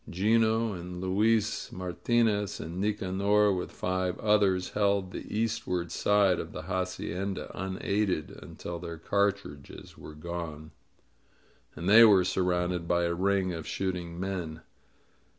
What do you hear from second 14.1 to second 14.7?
men.